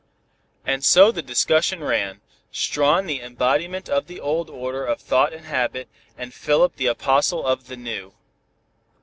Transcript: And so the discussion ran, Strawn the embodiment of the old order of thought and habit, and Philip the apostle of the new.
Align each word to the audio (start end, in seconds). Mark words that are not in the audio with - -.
And 0.65 0.83
so 0.83 1.11
the 1.11 1.21
discussion 1.21 1.83
ran, 1.83 2.21
Strawn 2.51 3.05
the 3.05 3.21
embodiment 3.21 3.87
of 3.87 4.07
the 4.07 4.19
old 4.19 4.49
order 4.49 4.83
of 4.83 4.99
thought 4.99 5.31
and 5.31 5.45
habit, 5.45 5.87
and 6.17 6.33
Philip 6.33 6.77
the 6.77 6.87
apostle 6.87 7.45
of 7.45 7.67
the 7.67 7.77
new. 7.77 8.11